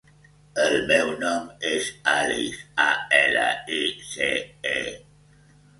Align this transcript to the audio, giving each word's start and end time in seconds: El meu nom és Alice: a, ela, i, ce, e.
El 0.61 0.71
meu 0.91 1.11
nom 1.23 1.51
és 1.73 1.91
Alice: 2.15 2.65
a, 2.89 2.89
ela, 3.21 3.47
i, 3.83 3.87
ce, 4.17 4.33
e. 4.77 4.85